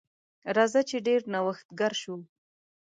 راځه 0.55 0.81
چې 0.89 0.97
ډیر 1.07 1.21
نوښتګر 1.33 1.93
شو. 2.01 2.15